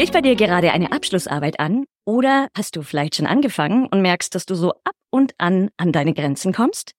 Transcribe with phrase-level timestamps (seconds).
[0.00, 4.34] Steht bei dir gerade eine Abschlussarbeit an oder hast du vielleicht schon angefangen und merkst,
[4.34, 6.92] dass du so ab und an an deine Grenzen kommst?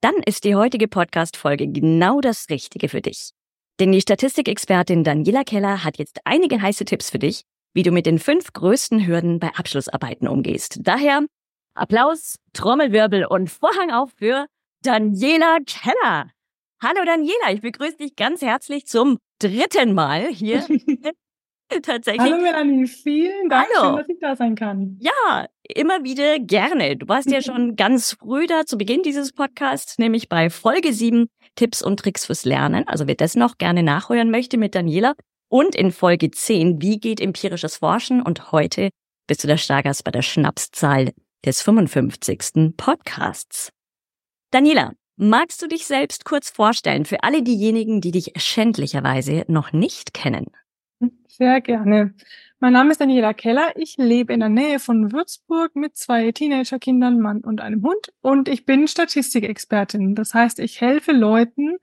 [0.00, 3.30] Dann ist die heutige Podcast-Folge genau das Richtige für dich.
[3.78, 8.04] Denn die Statistikexpertin Daniela Keller hat jetzt einige heiße Tipps für dich, wie du mit
[8.04, 10.80] den fünf größten Hürden bei Abschlussarbeiten umgehst.
[10.82, 11.24] Daher
[11.74, 14.46] Applaus, Trommelwirbel und Vorhang auf für
[14.82, 16.32] Daniela Keller.
[16.82, 20.66] Hallo Daniela, ich begrüße dich ganz herzlich zum dritten Mal hier
[21.82, 22.20] Tatsächlich.
[22.20, 23.88] Hallo Melanie, vielen Dank, Hallo.
[23.88, 24.96] schön, dass ich da sein kann.
[25.00, 26.96] Ja, immer wieder gerne.
[26.96, 31.28] Du warst ja schon ganz früh da zu Beginn dieses Podcasts, nämlich bei Folge 7
[31.56, 32.86] Tipps und Tricks fürs Lernen.
[32.88, 35.14] Also wer das noch gerne nachhören möchte mit Daniela.
[35.48, 38.22] Und in Folge 10, wie geht empirisches Forschen?
[38.22, 38.90] Und heute
[39.26, 41.12] bist du der Stargast bei der Schnapszahl
[41.44, 42.76] des 55.
[42.76, 43.70] Podcasts.
[44.52, 50.14] Daniela, magst du dich selbst kurz vorstellen für alle diejenigen, die dich schändlicherweise noch nicht
[50.14, 50.46] kennen?
[51.40, 52.12] Sehr gerne.
[52.58, 53.72] Mein Name ist Daniela Keller.
[53.76, 58.12] Ich lebe in der Nähe von Würzburg mit zwei Teenagerkindern, Mann und einem Hund.
[58.20, 60.14] Und ich bin Statistikexpertin.
[60.14, 61.78] Das heißt, ich helfe Leuten,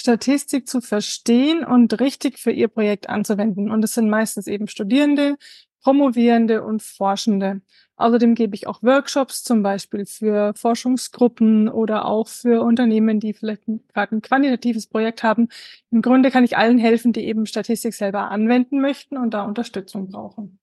[0.00, 3.70] Statistik zu verstehen und richtig für ihr Projekt anzuwenden.
[3.70, 5.36] Und es sind meistens eben Studierende,
[5.82, 7.60] Promovierende und Forschende.
[8.02, 13.62] Außerdem gebe ich auch Workshops zum Beispiel für Forschungsgruppen oder auch für Unternehmen, die vielleicht
[13.94, 15.48] gerade ein quantitatives Projekt haben.
[15.90, 20.08] Im Grunde kann ich allen helfen, die eben Statistik selber anwenden möchten und da Unterstützung
[20.08, 20.58] brauchen.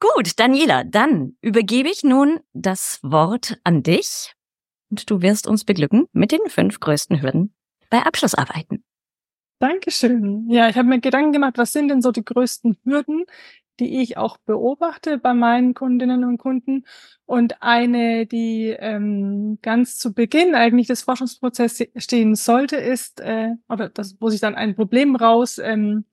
[0.00, 4.34] Gut, Daniela, dann übergebe ich nun das Wort an dich
[4.90, 7.54] und du wirst uns beglücken mit den fünf größten Hürden
[7.88, 8.84] bei Abschlussarbeiten.
[9.60, 10.48] Dankeschön.
[10.50, 13.24] Ja, ich habe mir Gedanken gemacht, was sind denn so die größten Hürden,
[13.80, 16.84] die ich auch beobachte bei meinen Kundinnen und Kunden.
[17.26, 23.88] Und eine, die ähm, ganz zu Beginn eigentlich des Forschungsprozesses stehen sollte, ist, äh, oder
[23.88, 26.04] das, wo sich dann ein Problem raus ähm,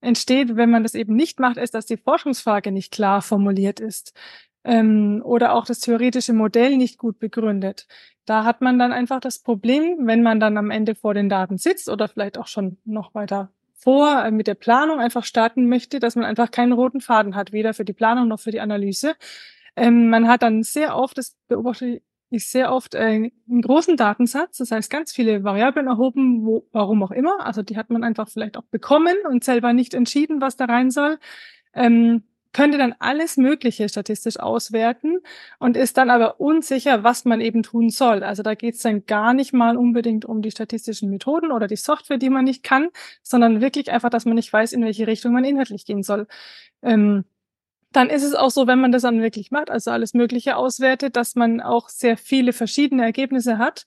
[0.00, 4.14] entsteht, wenn man das eben nicht macht, ist, dass die Forschungsfrage nicht klar formuliert ist
[4.64, 7.86] ähm, oder auch das theoretische Modell nicht gut begründet.
[8.24, 11.58] Da hat man dann einfach das Problem, wenn man dann am Ende vor den Daten
[11.58, 13.50] sitzt oder vielleicht auch schon noch weiter
[13.80, 17.52] vor äh, mit der Planung einfach starten möchte, dass man einfach keinen roten Faden hat,
[17.52, 19.14] weder für die Planung noch für die Analyse.
[19.76, 24.58] Ähm, man hat dann sehr oft, das beobachte ich sehr oft, äh, einen großen Datensatz,
[24.58, 27.44] das heißt ganz viele Variablen erhoben, wo, warum auch immer.
[27.44, 30.90] Also die hat man einfach vielleicht auch bekommen und selber nicht entschieden, was da rein
[30.90, 31.18] soll.
[31.74, 35.18] Ähm, könnte dann alles Mögliche statistisch auswerten
[35.58, 38.22] und ist dann aber unsicher, was man eben tun soll.
[38.24, 41.76] Also da geht es dann gar nicht mal unbedingt um die statistischen Methoden oder die
[41.76, 42.88] Software, die man nicht kann,
[43.22, 46.26] sondern wirklich einfach, dass man nicht weiß, in welche Richtung man inhaltlich gehen soll.
[46.82, 47.24] Ähm,
[47.92, 51.16] dann ist es auch so, wenn man das dann wirklich macht, also alles Mögliche auswertet,
[51.16, 53.86] dass man auch sehr viele verschiedene Ergebnisse hat,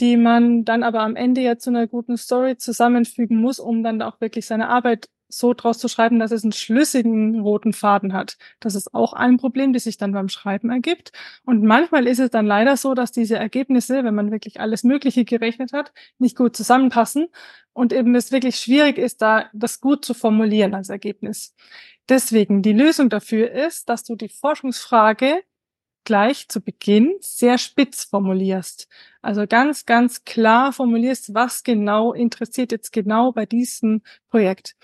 [0.00, 4.02] die man dann aber am Ende ja zu einer guten Story zusammenfügen muss, um dann
[4.02, 8.38] auch wirklich seine Arbeit so draus zu schreiben, dass es einen schlüssigen roten Faden hat.
[8.60, 11.12] Das ist auch ein Problem, das sich dann beim Schreiben ergibt.
[11.44, 15.24] Und manchmal ist es dann leider so, dass diese Ergebnisse, wenn man wirklich alles Mögliche
[15.24, 17.28] gerechnet hat, nicht gut zusammenpassen
[17.72, 21.54] und eben es wirklich schwierig ist, da das gut zu formulieren als Ergebnis.
[22.08, 25.42] Deswegen die Lösung dafür ist, dass du die Forschungsfrage
[26.04, 28.88] gleich zu Beginn sehr spitz formulierst.
[29.20, 34.00] Also ganz, ganz klar formulierst, was genau interessiert jetzt genau bei diesem
[34.30, 34.74] Projekt.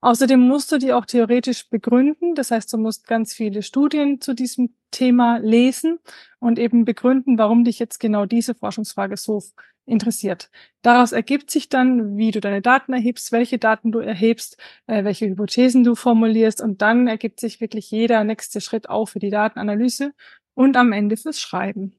[0.00, 2.34] Außerdem musst du die auch theoretisch begründen.
[2.34, 5.98] Das heißt, du musst ganz viele Studien zu diesem Thema lesen
[6.38, 9.42] und eben begründen, warum dich jetzt genau diese Forschungsfrage so
[9.86, 10.50] interessiert.
[10.82, 14.56] Daraus ergibt sich dann, wie du deine Daten erhebst, welche Daten du erhebst,
[14.86, 19.18] äh, welche Hypothesen du formulierst und dann ergibt sich wirklich jeder nächste Schritt auch für
[19.18, 20.12] die Datenanalyse
[20.54, 21.98] und am Ende fürs Schreiben.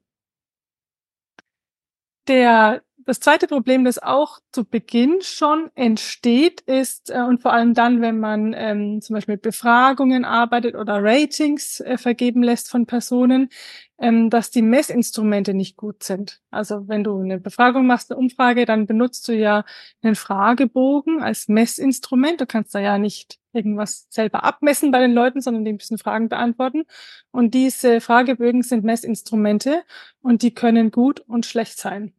[2.28, 7.74] Der das zweite Problem, das auch zu Beginn schon entsteht, ist, äh, und vor allem
[7.74, 12.86] dann, wenn man ähm, zum Beispiel mit Befragungen arbeitet oder Ratings äh, vergeben lässt von
[12.86, 13.50] Personen,
[13.98, 16.40] ähm, dass die Messinstrumente nicht gut sind.
[16.52, 19.66] Also wenn du eine Befragung machst, eine Umfrage, dann benutzt du ja
[20.04, 22.40] einen Fragebogen als Messinstrument.
[22.42, 26.30] Du kannst da ja nicht irgendwas selber abmessen bei den Leuten, sondern die müssen Fragen
[26.30, 26.84] beantworten.
[27.32, 29.84] Und diese Fragebögen sind Messinstrumente
[30.22, 32.14] und die können gut und schlecht sein.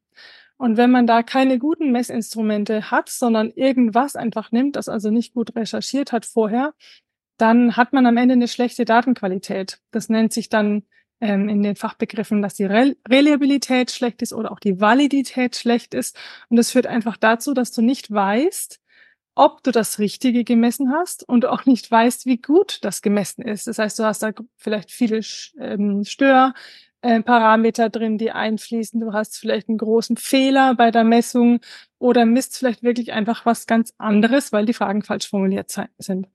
[0.60, 5.32] Und wenn man da keine guten Messinstrumente hat, sondern irgendwas einfach nimmt, das also nicht
[5.32, 6.74] gut recherchiert hat vorher,
[7.38, 9.80] dann hat man am Ende eine schlechte Datenqualität.
[9.90, 10.82] Das nennt sich dann
[11.22, 15.94] ähm, in den Fachbegriffen, dass die Re Reliabilität schlecht ist oder auch die Validität schlecht
[15.94, 16.14] ist.
[16.50, 18.80] Und das führt einfach dazu, dass du nicht weißt,
[19.34, 23.66] ob du das Richtige gemessen hast und auch nicht weißt, wie gut das gemessen ist.
[23.66, 25.22] Das heißt, du hast da vielleicht viele
[25.58, 26.54] ähm, Störparameter
[27.02, 29.00] äh, drin, die einfließen.
[29.00, 31.60] Du hast vielleicht einen großen Fehler bei der Messung
[31.98, 36.28] oder misst vielleicht wirklich einfach was ganz anderes, weil die Fragen falsch formuliert sind.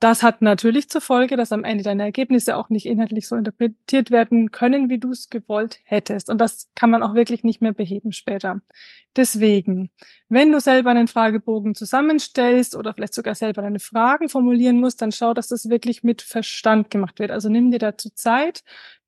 [0.00, 4.12] Das hat natürlich zur Folge, dass am Ende deine Ergebnisse auch nicht inhaltlich so interpretiert
[4.12, 6.30] werden können, wie du es gewollt hättest.
[6.30, 8.60] Und das kann man auch wirklich nicht mehr beheben später.
[9.16, 9.90] Deswegen,
[10.28, 15.10] wenn du selber einen Fragebogen zusammenstellst oder vielleicht sogar selber deine Fragen formulieren musst, dann
[15.10, 17.32] schau, dass das wirklich mit Verstand gemacht wird.
[17.32, 18.62] Also nimm dir dazu Zeit,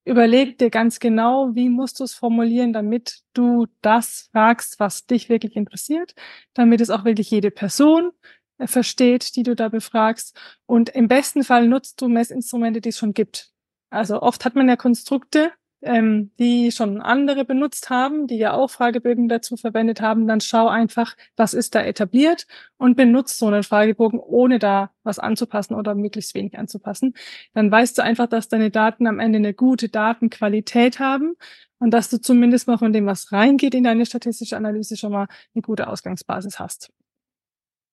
[0.05, 5.29] überleg dir ganz genau, wie musst du es formulieren, damit du das fragst, was dich
[5.29, 6.15] wirklich interessiert,
[6.55, 8.11] damit es auch wirklich jede Person
[8.59, 10.39] versteht, die du da befragst.
[10.67, 13.53] Und im besten Fall nutzt du Messinstrumente, die es schon gibt.
[13.91, 15.53] Also oft hat man ja Konstrukte,
[15.83, 20.27] ähm, die schon andere benutzt haben, die ja auch Fragebögen dazu verwendet haben.
[20.27, 22.47] Dann schau einfach, was ist da etabliert
[22.77, 27.15] und benutzt so einen Fragebogen, ohne da was anzupassen oder möglichst wenig anzupassen.
[27.55, 31.37] Dann weißt du einfach, dass deine Daten am Ende eine gute Datenqualität haben
[31.79, 35.27] und dass du zumindest mal von dem, was reingeht in deine statistische Analyse, schon mal
[35.55, 36.91] eine gute Ausgangsbasis hast.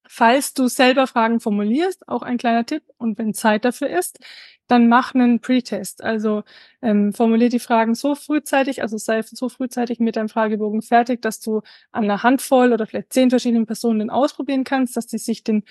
[0.09, 4.19] Falls du selber Fragen formulierst, auch ein kleiner Tipp, und wenn Zeit dafür ist,
[4.67, 6.03] dann mach einen Pre-Test.
[6.03, 6.43] Also
[6.81, 11.39] ähm, formulier die Fragen so frühzeitig, also sei so frühzeitig mit deinem Fragebogen fertig, dass
[11.39, 11.61] du
[11.91, 15.63] an einer Handvoll oder vielleicht zehn verschiedenen Personen den ausprobieren kannst, dass die sich den,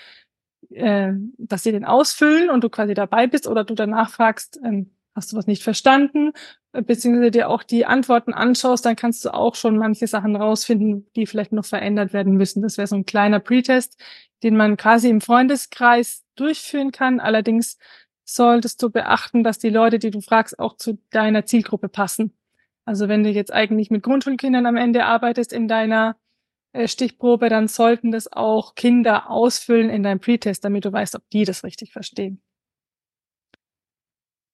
[0.70, 4.95] äh, dass sie den ausfüllen und du quasi dabei bist oder du danach fragst, ähm,
[5.16, 6.32] hast du was nicht verstanden,
[6.72, 11.08] äh, beziehungsweise dir auch die Antworten anschaust, dann kannst du auch schon manche Sachen rausfinden,
[11.16, 12.62] die vielleicht noch verändert werden müssen.
[12.62, 14.00] Das wäre so ein kleiner Pretest,
[14.42, 17.18] den man quasi im Freundeskreis durchführen kann.
[17.18, 17.78] Allerdings
[18.24, 22.36] solltest du beachten, dass die Leute, die du fragst, auch zu deiner Zielgruppe passen.
[22.84, 26.16] Also wenn du jetzt eigentlich mit Grundschulkindern am Ende arbeitest in deiner
[26.72, 31.28] äh, Stichprobe, dann sollten das auch Kinder ausfüllen in deinem Pretest, damit du weißt, ob
[31.30, 32.42] die das richtig verstehen.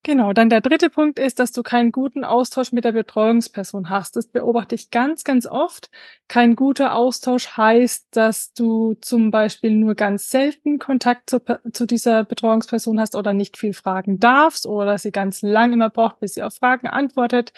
[0.05, 4.17] Genau, dann der dritte Punkt ist, dass du keinen guten Austausch mit der Betreuungsperson hast.
[4.17, 5.91] Das beobachte ich ganz, ganz oft.
[6.27, 11.41] Kein guter Austausch heißt, dass du zum Beispiel nur ganz selten Kontakt zu,
[11.73, 16.19] zu dieser Betreuungsperson hast oder nicht viel fragen darfst oder sie ganz lang immer braucht,
[16.19, 17.53] bis sie auf Fragen antwortet.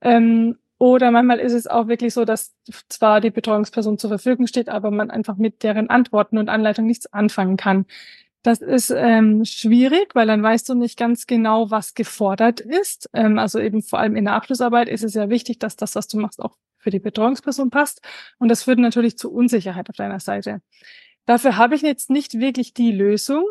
[0.00, 2.54] Ähm, oder manchmal ist es auch wirklich so, dass
[2.88, 7.12] zwar die Betreuungsperson zur Verfügung steht, aber man einfach mit deren Antworten und Anleitung nichts
[7.12, 7.84] anfangen kann.
[8.42, 13.08] Das ist ähm, schwierig, weil dann weißt du nicht ganz genau, was gefordert ist.
[13.12, 16.08] Ähm, also eben vor allem in der Abschlussarbeit ist es ja wichtig, dass das, was
[16.08, 18.02] du machst, auch für die Betreuungsperson passt.
[18.38, 20.60] Und das führt natürlich zu Unsicherheit auf deiner Seite.
[21.24, 23.44] Dafür habe ich jetzt nicht wirklich die Lösung.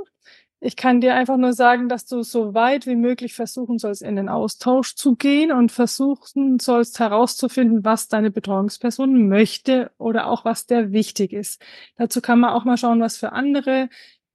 [0.59, 4.15] Ich kann dir einfach nur sagen, dass du so weit wie möglich versuchen sollst, in
[4.17, 10.67] den Austausch zu gehen und versuchen sollst herauszufinden, was deine Betreuungsperson möchte oder auch was
[10.67, 11.63] der wichtig ist.
[11.95, 13.89] Dazu kann man auch mal schauen, was für andere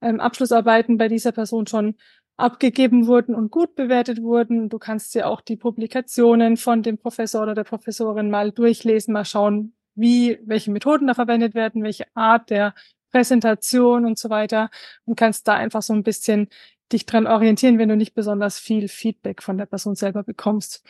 [0.06, 1.97] ähm, Abschlussarbeiten bei dieser Person schon
[2.37, 4.69] abgegeben wurden und gut bewertet wurden.
[4.69, 9.25] Du kannst dir auch die Publikationen von dem Professor oder der Professorin mal durchlesen, mal
[9.25, 12.75] schauen, wie, welche Methoden da verwendet werden, welche Art der
[13.11, 14.69] Präsentation und so weiter
[15.06, 16.49] und kannst da einfach so ein bisschen
[16.93, 20.85] dich dran orientieren, wenn du nicht besonders viel Feedback von der Person selber bekommst.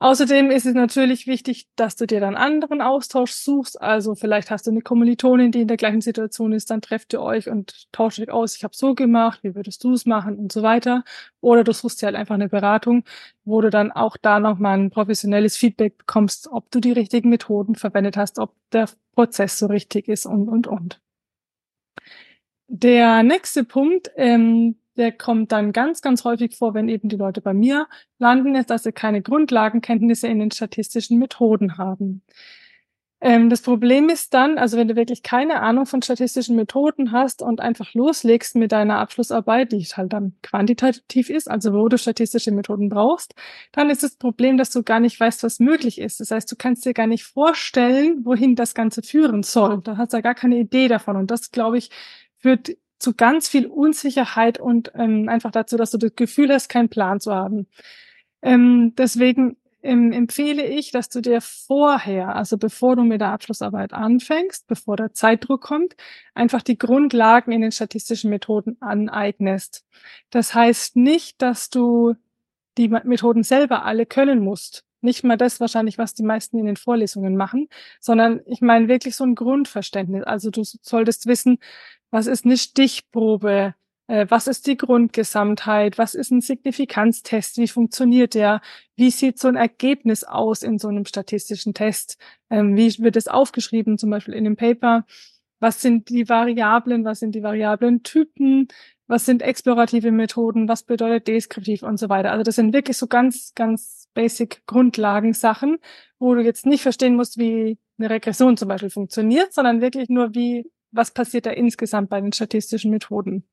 [0.00, 3.80] Außerdem ist es natürlich wichtig, dass du dir dann anderen Austausch suchst.
[3.82, 7.20] Also vielleicht hast du eine Kommilitonin, die in der gleichen Situation ist, dann trefft ihr
[7.20, 10.52] euch und tauscht euch aus, ich habe so gemacht, wie würdest du es machen und
[10.52, 11.02] so weiter.
[11.40, 13.02] Oder du suchst dir halt einfach eine Beratung,
[13.44, 17.74] wo du dann auch da nochmal ein professionelles Feedback bekommst, ob du die richtigen Methoden
[17.74, 21.00] verwendet hast, ob der Prozess so richtig ist und, und, und.
[22.68, 27.40] Der nächste Punkt, ähm, der kommt dann ganz, ganz häufig vor, wenn eben die Leute
[27.40, 27.86] bei mir
[28.18, 32.22] landen, ist, dass sie keine Grundlagenkenntnisse in den statistischen Methoden haben.
[33.20, 37.42] Ähm, das Problem ist dann, also wenn du wirklich keine Ahnung von statistischen Methoden hast
[37.42, 42.52] und einfach loslegst mit deiner Abschlussarbeit, die halt dann quantitativ ist, also wo du statistische
[42.52, 43.34] Methoden brauchst,
[43.72, 46.20] dann ist das Problem, dass du gar nicht weißt, was möglich ist.
[46.20, 49.80] Das heißt, du kannst dir gar nicht vorstellen, wohin das Ganze führen soll.
[49.82, 51.16] Da hast du ja gar keine Idee davon.
[51.16, 51.90] Und das, glaube ich,
[52.38, 56.88] führt zu ganz viel Unsicherheit und ähm, einfach dazu, dass du das Gefühl hast, keinen
[56.88, 57.66] Plan zu haben.
[58.42, 63.92] Ähm, deswegen ähm, empfehle ich, dass du dir vorher, also bevor du mit der Abschlussarbeit
[63.92, 65.94] anfängst, bevor der Zeitdruck kommt,
[66.34, 69.86] einfach die Grundlagen in den statistischen Methoden aneignest.
[70.30, 72.14] Das heißt nicht, dass du
[72.76, 74.84] die Methoden selber alle können musst.
[75.00, 77.68] Nicht mal das wahrscheinlich, was die meisten in den Vorlesungen machen,
[78.00, 80.24] sondern ich meine wirklich so ein Grundverständnis.
[80.24, 81.58] Also du solltest wissen,
[82.10, 83.74] was ist eine Stichprobe?
[84.08, 85.98] Äh, was ist die Grundgesamtheit?
[85.98, 87.58] Was ist ein Signifikanztest?
[87.58, 88.60] Wie funktioniert der?
[88.96, 92.18] Wie sieht so ein Ergebnis aus in so einem statistischen Test?
[92.50, 95.04] Ähm, wie wird es aufgeschrieben, zum Beispiel in dem Paper?
[95.60, 97.04] Was sind die Variablen?
[97.04, 98.68] Was sind die Variablen-Typen?
[99.08, 100.68] Was sind explorative Methoden?
[100.68, 102.30] Was bedeutet deskriptiv und so weiter?
[102.30, 105.78] Also das sind wirklich so ganz, ganz basic Grundlagensachen,
[106.18, 110.34] wo du jetzt nicht verstehen musst, wie eine Regression zum Beispiel funktioniert, sondern wirklich nur
[110.34, 113.48] wie, was passiert da insgesamt bei den statistischen Methoden.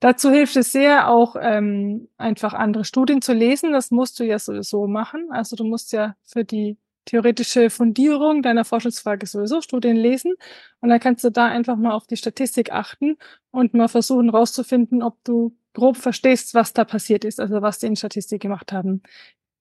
[0.00, 3.72] Dazu hilft es sehr, auch ähm, einfach andere Studien zu lesen.
[3.72, 5.28] Das musst du ja sowieso machen.
[5.30, 10.34] Also du musst ja für die theoretische Fundierung deiner Forschungsfrage sowieso Studien lesen.
[10.80, 13.16] Und dann kannst du da einfach mal auf die Statistik achten
[13.50, 17.86] und mal versuchen rauszufinden, ob du grob verstehst, was da passiert ist, also was die
[17.86, 19.02] in Statistik gemacht haben.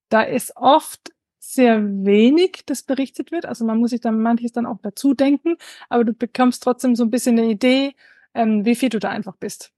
[0.09, 3.45] Da ist oft sehr wenig, das berichtet wird.
[3.45, 5.57] Also man muss sich dann manches dann auch dazu denken,
[5.89, 7.95] aber du bekommst trotzdem so ein bisschen eine Idee,
[8.33, 9.72] ähm, wie viel du da einfach bist.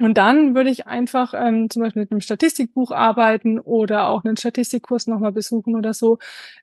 [0.00, 4.36] Und dann würde ich einfach ähm, zum Beispiel mit einem Statistikbuch arbeiten oder auch einen
[4.36, 6.18] Statistikkurs nochmal besuchen oder so,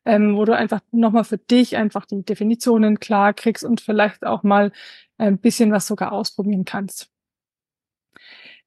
[0.06, 4.44] ähm, wo du einfach nochmal für dich einfach die Definitionen klar kriegst und vielleicht auch
[4.44, 4.72] mal
[5.18, 7.10] ein bisschen was sogar ausprobieren kannst.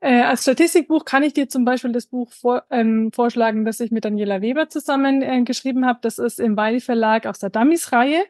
[0.00, 3.90] Äh, als Statistikbuch kann ich dir zum Beispiel das Buch vor, ähm, vorschlagen, das ich
[3.90, 5.98] mit Daniela Weber zusammen äh, geschrieben habe.
[6.02, 8.22] Das ist im Weili Verlag aus der Dummies-Reihe.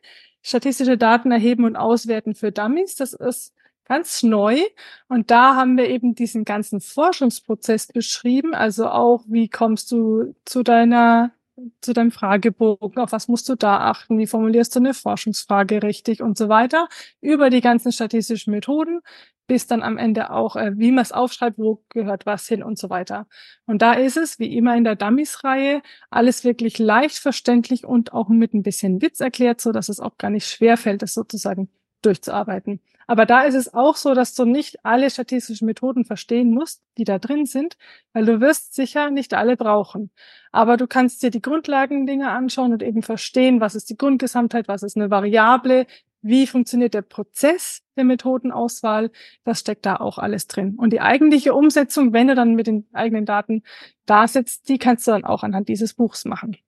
[0.42, 2.94] Statistische Daten erheben und auswerten für Dummies.
[2.94, 3.52] Das ist
[3.88, 4.60] ganz neu.
[5.08, 8.54] Und da haben wir eben diesen ganzen Forschungsprozess beschrieben.
[8.54, 11.32] Also auch, wie kommst du zu deiner
[11.80, 16.22] zu deinem Fragebogen, auf was musst du da achten, wie formulierst du eine Forschungsfrage richtig
[16.22, 16.88] und so weiter,
[17.20, 19.00] über die ganzen statistischen Methoden,
[19.48, 22.78] bis dann am Ende auch, äh, wie man es aufschreibt, wo gehört was hin und
[22.78, 23.26] so weiter.
[23.66, 28.28] Und da ist es, wie immer in der Dummies-Reihe, alles wirklich leicht verständlich und auch
[28.28, 31.68] mit ein bisschen Witz erklärt, so dass es auch gar nicht schwer fällt, das sozusagen
[32.02, 32.80] durchzuarbeiten.
[33.08, 37.04] Aber da ist es auch so, dass du nicht alle statistischen Methoden verstehen musst, die
[37.04, 37.78] da drin sind,
[38.12, 40.10] weil du wirst sicher nicht alle brauchen.
[40.52, 44.82] Aber du kannst dir die Grundlagendinge anschauen und eben verstehen, was ist die Grundgesamtheit, was
[44.82, 45.86] ist eine Variable,
[46.20, 49.10] wie funktioniert der Prozess der Methodenauswahl,
[49.42, 50.74] das steckt da auch alles drin.
[50.76, 53.62] Und die eigentliche Umsetzung, wenn du dann mit den eigenen Daten
[54.04, 56.58] da sitzt, die kannst du dann auch anhand dieses Buchs machen.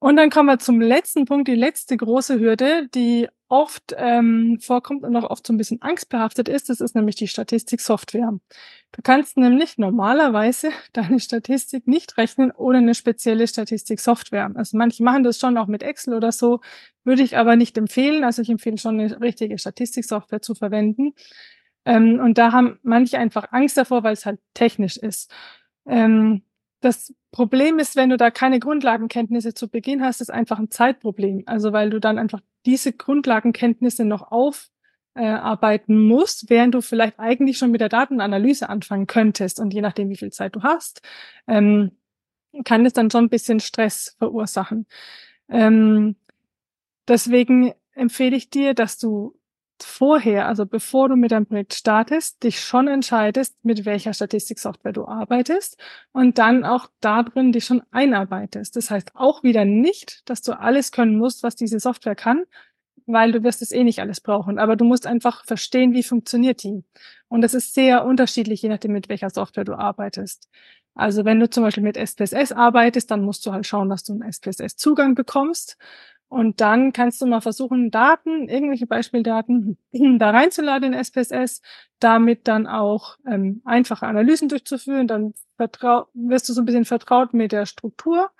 [0.00, 5.04] Und dann kommen wir zum letzten Punkt, die letzte große Hürde, die oft ähm, vorkommt
[5.04, 6.68] und auch oft so ein bisschen angstbehaftet ist.
[6.68, 8.32] Das ist nämlich die Statistiksoftware.
[8.90, 14.50] Du kannst nämlich normalerweise deine Statistik nicht rechnen ohne eine spezielle Statistiksoftware.
[14.56, 16.62] Also manche machen das schon auch mit Excel oder so,
[17.04, 18.24] würde ich aber nicht empfehlen.
[18.24, 21.12] Also ich empfehle schon eine richtige Statistiksoftware zu verwenden.
[21.84, 25.32] Ähm, und da haben manche einfach Angst davor, weil es halt technisch ist.
[25.86, 26.42] Ähm,
[26.84, 31.44] das Problem ist, wenn du da keine Grundlagenkenntnisse zu Beginn hast, ist einfach ein Zeitproblem.
[31.46, 37.56] Also weil du dann einfach diese Grundlagenkenntnisse noch aufarbeiten äh, musst, während du vielleicht eigentlich
[37.56, 39.60] schon mit der Datenanalyse anfangen könntest.
[39.60, 41.00] Und je nachdem, wie viel Zeit du hast,
[41.46, 41.92] ähm,
[42.64, 44.86] kann es dann schon ein bisschen Stress verursachen.
[45.48, 46.16] Ähm,
[47.08, 49.34] deswegen empfehle ich dir, dass du
[49.82, 55.06] vorher, also bevor du mit deinem Projekt startest, dich schon entscheidest, mit welcher Statistiksoftware du
[55.06, 55.78] arbeitest
[56.12, 58.76] und dann auch da drin dich schon einarbeitest.
[58.76, 62.44] Das heißt auch wieder nicht, dass du alles können musst, was diese Software kann,
[63.06, 64.58] weil du wirst es eh nicht alles brauchen.
[64.58, 66.84] Aber du musst einfach verstehen, wie funktioniert die.
[67.28, 70.48] Und das ist sehr unterschiedlich, je nachdem, mit welcher Software du arbeitest.
[70.94, 74.12] Also wenn du zum Beispiel mit SPSS arbeitest, dann musst du halt schauen, dass du
[74.12, 75.76] einen SPSS-Zugang bekommst.
[76.34, 79.78] Und dann kannst du mal versuchen, Daten, irgendwelche Beispieldaten
[80.18, 81.62] da reinzuladen in SPSS,
[82.00, 85.06] damit dann auch ähm, einfache Analysen durchzuführen.
[85.06, 88.32] Dann wirst du so ein bisschen vertraut mit der Struktur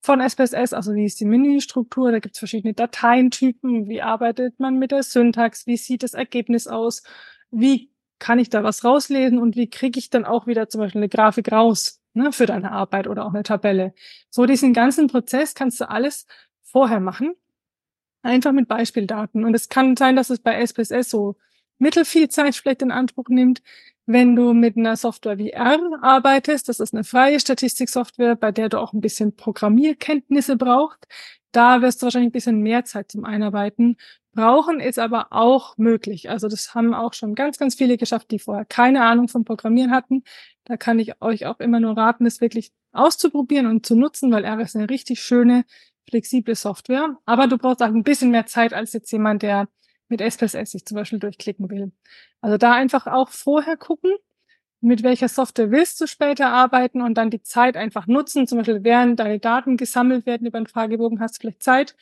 [0.00, 4.78] von SPSS, also wie ist die Menüstruktur, da gibt es verschiedene Dateientypen, wie arbeitet man
[4.78, 7.02] mit der Syntax, wie sieht das Ergebnis aus,
[7.50, 7.90] wie
[8.20, 9.40] kann ich da was rauslesen?
[9.40, 12.72] Und wie kriege ich dann auch wieder zum Beispiel eine Grafik raus ne, für deine
[12.72, 13.94] Arbeit oder auch eine Tabelle.
[14.28, 16.26] So diesen ganzen Prozess kannst du alles
[16.70, 17.34] vorher machen.
[18.22, 19.44] Einfach mit Beispieldaten.
[19.44, 21.36] Und es kann sein, dass es bei SPSS so
[21.78, 23.62] mittelfiel Zeit vielleicht in Anspruch nimmt,
[24.06, 26.68] wenn du mit einer Software wie R arbeitest.
[26.68, 31.06] Das ist eine freie Statistiksoftware, bei der du auch ein bisschen Programmierkenntnisse brauchst.
[31.52, 33.96] Da wirst du wahrscheinlich ein bisschen mehr Zeit zum Einarbeiten
[34.32, 36.30] brauchen, ist aber auch möglich.
[36.30, 39.90] Also das haben auch schon ganz, ganz viele geschafft, die vorher keine Ahnung vom Programmieren
[39.90, 40.22] hatten.
[40.64, 44.44] Da kann ich euch auch immer nur raten, es wirklich auszuprobieren und zu nutzen, weil
[44.44, 45.64] R ist eine richtig schöne
[46.08, 49.68] flexible Software, aber du brauchst auch ein bisschen mehr Zeit als jetzt jemand, der
[50.08, 51.92] mit SPSS sich zum Beispiel durchklicken will.
[52.40, 54.12] Also da einfach auch vorher gucken,
[54.80, 58.46] mit welcher Software willst du später arbeiten und dann die Zeit einfach nutzen.
[58.46, 61.96] Zum Beispiel, während deine Daten gesammelt werden über einen Fragebogen, hast du vielleicht Zeit,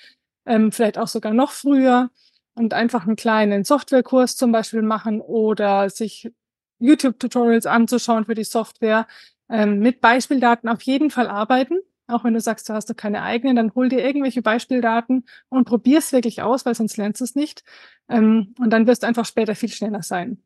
[0.46, 2.10] ähm, vielleicht auch sogar noch früher
[2.54, 6.30] und einfach einen kleinen Softwarekurs zum Beispiel machen oder sich
[6.78, 9.06] YouTube-Tutorials anzuschauen für die Software,
[9.50, 11.78] ähm, mit Beispieldaten auf jeden Fall arbeiten.
[12.08, 15.66] Auch wenn du sagst, du hast doch keine eigenen, dann hol dir irgendwelche Beispieldaten und
[15.66, 17.64] probier's wirklich aus, weil sonst lernst du es nicht.
[18.08, 20.42] Ähm, und dann wirst du einfach später viel schneller sein.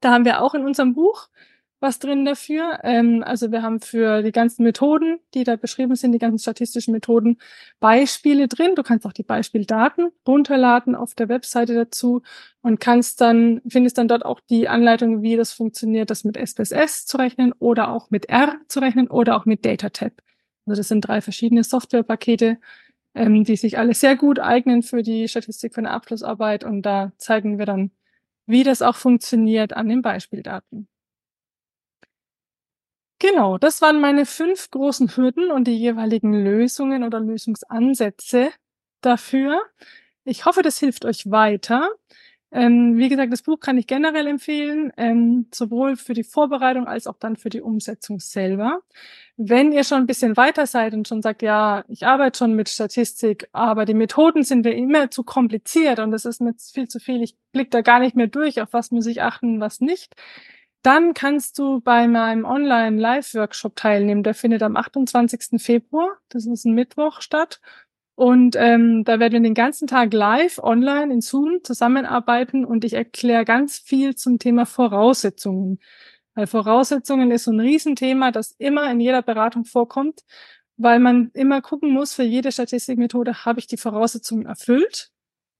[0.00, 1.28] Da haben wir auch in unserem Buch
[1.80, 2.80] was drin dafür.
[2.84, 6.92] Ähm, also wir haben für die ganzen Methoden, die da beschrieben sind, die ganzen statistischen
[6.92, 7.38] Methoden,
[7.80, 8.74] Beispiele drin.
[8.76, 12.22] Du kannst auch die Beispieldaten runterladen auf der Webseite dazu
[12.62, 17.06] und kannst dann, findest dann dort auch die Anleitung, wie das funktioniert, das mit SPSS
[17.06, 20.12] zu rechnen oder auch mit R zu rechnen oder auch mit DataTab.
[20.66, 22.58] Also das sind drei verschiedene Softwarepakete,
[23.14, 27.12] ähm, die sich alle sehr gut eignen für die Statistik für eine Abschlussarbeit und da
[27.18, 27.92] zeigen wir dann,
[28.46, 30.88] wie das auch funktioniert an den Beispieldaten.
[33.18, 38.50] Genau, das waren meine fünf großen Hürden und die jeweiligen Lösungen oder Lösungsansätze
[39.02, 39.60] dafür.
[40.24, 41.90] Ich hoffe, das hilft euch weiter.
[42.52, 47.06] Ähm, wie gesagt, das Buch kann ich generell empfehlen, ähm, sowohl für die Vorbereitung als
[47.06, 48.80] auch dann für die Umsetzung selber.
[49.36, 52.68] Wenn ihr schon ein bisschen weiter seid und schon sagt, ja, ich arbeite schon mit
[52.68, 56.98] Statistik, aber die Methoden sind mir immer zu kompliziert und es ist mir viel zu
[56.98, 60.14] viel, ich blick da gar nicht mehr durch, auf was muss ich achten, was nicht,
[60.82, 64.22] dann kannst du bei meinem Online-Live-Workshop teilnehmen.
[64.22, 65.60] Der findet am 28.
[65.62, 67.60] Februar, das ist ein Mittwoch, statt.
[68.20, 72.92] Und ähm, da werden wir den ganzen Tag live online in Zoom zusammenarbeiten und ich
[72.92, 75.78] erkläre ganz viel zum Thema Voraussetzungen.
[76.34, 80.20] Weil Voraussetzungen ist so ein Riesenthema, das immer in jeder Beratung vorkommt,
[80.76, 85.08] weil man immer gucken muss, für jede Statistikmethode habe ich die Voraussetzungen erfüllt,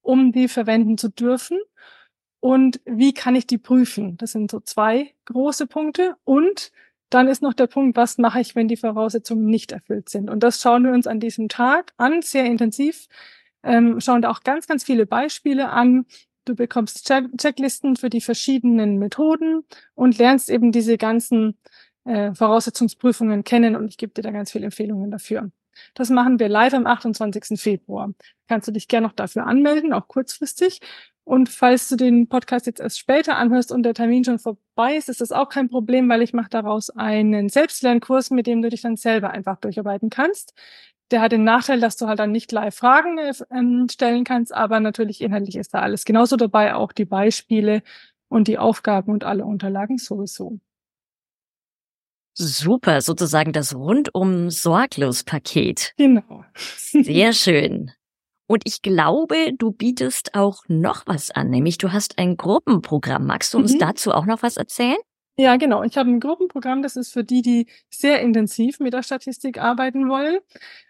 [0.03, 1.59] um die verwenden zu dürfen
[2.41, 4.19] und wie kann ich die prüfen?
[4.19, 6.17] Das sind so zwei große Punkte.
[6.25, 6.73] Und
[7.11, 10.31] dann ist noch der Punkt, was mache ich, wenn die Voraussetzungen nicht erfüllt sind?
[10.31, 13.09] Und das schauen wir uns an diesem Tag an, sehr intensiv.
[13.63, 16.07] Ähm, schauen da auch ganz, ganz viele Beispiele an.
[16.45, 19.65] Du bekommst Check Checklisten für die verschiedenen Methoden
[19.95, 21.59] und lernst eben diese ganzen
[22.05, 25.51] äh, Voraussetzungsprüfungen kennen und ich gebe dir da ganz viele Empfehlungen dafür.
[25.95, 27.61] Das machen wir live am 28.
[27.61, 28.13] Februar.
[28.49, 30.81] Kannst du dich gerne noch dafür anmelden, auch kurzfristig.
[31.31, 35.09] Und falls du den Podcast jetzt erst später anhörst und der Termin schon vorbei ist,
[35.09, 38.83] ist das auch kein Problem, weil ich mache daraus einen Selbstlernkurs, mit dem du dich
[38.83, 40.55] dann selber einfach durcharbeiten kannst.
[41.13, 44.81] Der hat den Nachteil, dass du halt dann nicht live Fragen äh, stellen kannst, aber
[44.81, 47.85] natürlich inhaltlich ist da alles genauso dabei, auch die Beispiele
[48.29, 50.59] und die Aufgaben und alle Unterlagen sowieso.
[52.35, 55.93] Super, sozusagen das rundum sorglos Paket.
[55.97, 56.45] Genau.
[56.57, 57.93] Sehr schön.
[58.51, 63.25] Und ich glaube, du bietest auch noch was an, nämlich du hast ein Gruppenprogramm.
[63.25, 63.79] Magst du uns mhm.
[63.79, 64.97] dazu auch noch was erzählen?
[65.37, 65.85] Ja, genau.
[65.85, 70.09] Ich habe ein Gruppenprogramm, das ist für die, die sehr intensiv mit der Statistik arbeiten
[70.09, 70.41] wollen.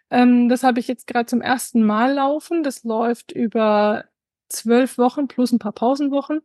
[0.08, 2.62] Ähm, das habe ich jetzt gerade zum ersten Mal laufen.
[2.62, 4.06] Das läuft über
[4.48, 6.40] zwölf Wochen plus ein paar Pausenwochen.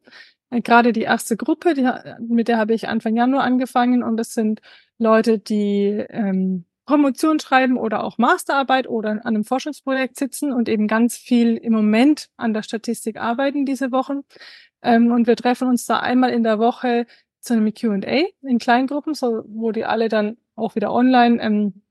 [0.49, 1.89] Äh, gerade die erste Gruppe, die,
[2.27, 4.59] mit der habe ich Anfang Januar angefangen und das sind
[4.97, 10.87] Leute, die ähm, Promotion schreiben oder auch Masterarbeit oder an einem Forschungsprojekt sitzen und eben
[10.87, 14.21] ganz viel im Moment an der Statistik arbeiten diese Wochen.
[14.81, 17.07] Ähm, und wir treffen uns da einmal in der Woche
[17.41, 21.81] zu einem Q&A in Kleingruppen, so, wo die alle dann auch wieder online ähm,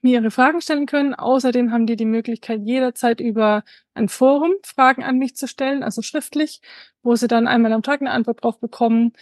[0.00, 1.14] mir ihre Fragen stellen können.
[1.14, 6.02] Außerdem haben die die Möglichkeit, jederzeit über ein Forum Fragen an mich zu stellen, also
[6.02, 6.60] schriftlich,
[7.02, 9.12] wo sie dann einmal am Tag eine Antwort drauf bekommen.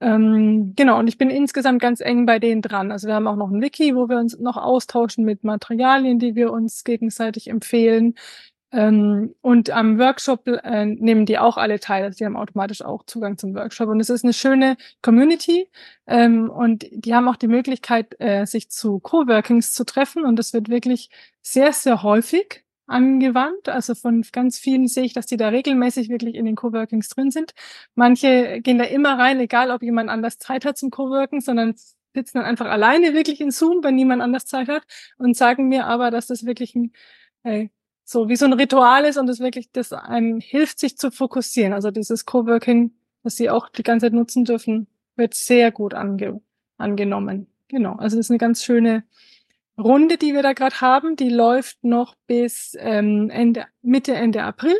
[0.00, 2.90] Ähm, genau, und ich bin insgesamt ganz eng bei denen dran.
[2.90, 6.34] Also wir haben auch noch ein Wiki, wo wir uns noch austauschen mit Materialien, die
[6.34, 8.14] wir uns gegenseitig empfehlen.
[8.72, 13.04] Ähm, und am Workshop äh, nehmen die auch alle teil, also die haben automatisch auch
[13.04, 13.88] Zugang zum Workshop.
[13.88, 15.68] Und es ist eine schöne Community
[16.06, 20.24] ähm, und die haben auch die Möglichkeit, äh, sich zu Coworkings zu treffen.
[20.24, 21.10] Und das wird wirklich
[21.42, 23.68] sehr, sehr häufig angewandt.
[23.68, 27.30] Also von ganz vielen sehe ich, dass die da regelmäßig wirklich in den Coworkings drin
[27.30, 27.52] sind.
[27.94, 31.74] Manche gehen da immer rein, egal ob jemand anders Zeit hat zum Coworking, sondern
[32.12, 34.82] sitzen dann einfach alleine wirklich in Zoom, wenn niemand anders Zeit hat
[35.18, 36.92] und sagen mir aber, dass das wirklich ein,
[37.44, 37.68] äh,
[38.04, 41.72] so wie so ein Ritual ist und das wirklich, das einem hilft, sich zu fokussieren.
[41.72, 46.40] Also dieses Coworking, was sie auch die ganze Zeit nutzen dürfen, wird sehr gut ange
[46.76, 47.46] angenommen.
[47.68, 47.92] Genau.
[47.92, 49.04] Also das ist eine ganz schöne
[49.80, 54.76] Runde, die wir da gerade haben, die läuft noch bis ähm, Ende, Mitte, Ende April.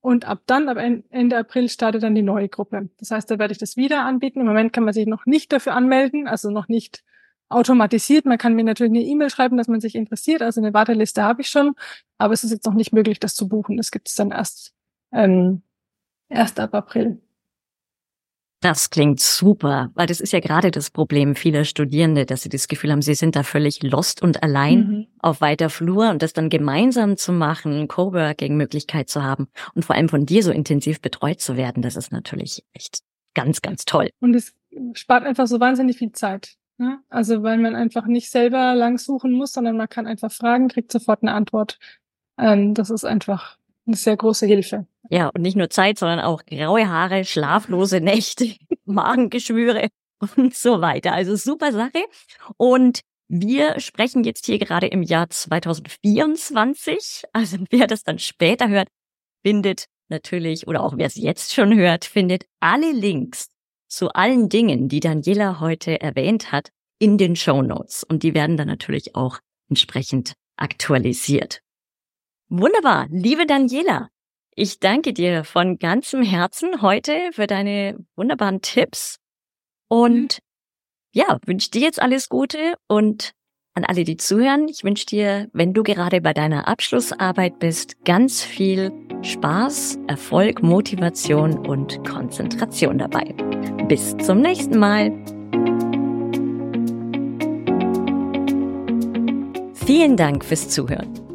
[0.00, 2.88] Und ab dann, ab Ende April, startet dann die neue Gruppe.
[2.98, 4.40] Das heißt, da werde ich das wieder anbieten.
[4.40, 7.04] Im Moment kann man sich noch nicht dafür anmelden, also noch nicht
[7.48, 8.26] automatisiert.
[8.26, 10.42] Man kann mir natürlich eine E-Mail schreiben, dass man sich interessiert.
[10.42, 11.74] Also eine Warteliste habe ich schon,
[12.18, 13.76] aber es ist jetzt noch nicht möglich, das zu buchen.
[13.76, 14.74] Das gibt es dann erst,
[15.12, 15.62] ähm,
[16.28, 17.20] erst ab April.
[18.62, 22.68] Das klingt super, weil das ist ja gerade das Problem vieler Studierende, dass sie das
[22.68, 25.06] Gefühl haben, sie sind da völlig lost und allein mhm.
[25.18, 30.08] auf weiter Flur und das dann gemeinsam zu machen, Coworking-Möglichkeit zu haben und vor allem
[30.08, 33.00] von dir so intensiv betreut zu werden, das ist natürlich echt
[33.34, 34.10] ganz, ganz toll.
[34.20, 34.54] Und es
[34.94, 36.54] spart einfach so wahnsinnig viel Zeit.
[36.78, 37.00] Ne?
[37.08, 40.92] Also weil man einfach nicht selber lang suchen muss, sondern man kann einfach fragen, kriegt
[40.92, 41.80] sofort eine Antwort.
[42.38, 44.86] Ähm, das ist einfach eine sehr große Hilfe.
[45.10, 49.88] Ja, und nicht nur Zeit, sondern auch graue Haare, schlaflose Nächte, Magengeschwüre
[50.36, 51.12] und so weiter.
[51.12, 52.04] Also super Sache.
[52.56, 57.24] Und wir sprechen jetzt hier gerade im Jahr 2024.
[57.32, 58.88] Also wer das dann später hört,
[59.42, 63.48] findet natürlich, oder auch wer es jetzt schon hört, findet alle Links
[63.88, 68.04] zu allen Dingen, die Daniela heute erwähnt hat, in den Show Notes.
[68.04, 71.61] Und die werden dann natürlich auch entsprechend aktualisiert.
[72.54, 74.10] Wunderbar, liebe Daniela,
[74.54, 79.16] ich danke dir von ganzem Herzen heute für deine wunderbaren Tipps
[79.88, 80.40] und
[81.14, 83.32] ja, wünsche dir jetzt alles Gute und
[83.72, 88.42] an alle, die zuhören, ich wünsche dir, wenn du gerade bei deiner Abschlussarbeit bist, ganz
[88.42, 93.32] viel Spaß, Erfolg, Motivation und Konzentration dabei.
[93.88, 95.10] Bis zum nächsten Mal.
[99.86, 101.21] Vielen Dank fürs Zuhören.